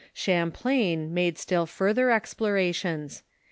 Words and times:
Champlain 0.15 1.13
made 1.13 1.37
still 1.37 1.67
further 1.67 2.09
explorations. 2.09 3.21